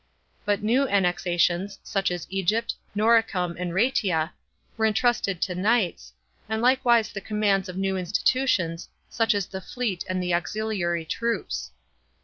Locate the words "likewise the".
6.59-7.21